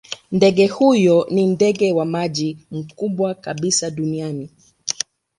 [0.31, 4.49] Ndege huyo ni ndege wa maji mkubwa kabisa duniani.